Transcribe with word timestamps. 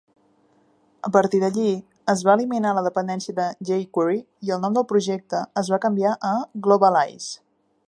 A 1.09 1.09
partir 1.15 1.41
d'allí, 1.43 1.73
es 2.13 2.23
va 2.29 2.35
eliminar 2.39 2.71
la 2.77 2.83
dependència 2.87 3.37
de 3.41 3.45
jQuery 3.71 4.19
i 4.49 4.55
el 4.57 4.63
nom 4.65 4.79
del 4.81 4.89
projecte 4.95 5.45
es 5.63 5.73
va 5.75 5.83
canviar 5.87 6.17
a 6.33 6.35
Globalize. 6.69 7.31